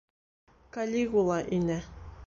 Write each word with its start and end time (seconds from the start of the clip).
Калигула 0.77 1.39
инә. 1.59 1.79